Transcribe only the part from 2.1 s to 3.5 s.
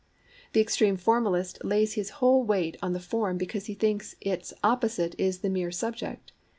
whole weight on the form